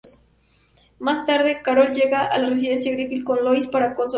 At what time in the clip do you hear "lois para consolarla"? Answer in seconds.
3.43-4.09